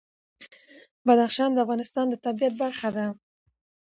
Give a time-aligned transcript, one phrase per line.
[1.05, 3.05] بدخشان د افغانستان د طبیعت برخه ده.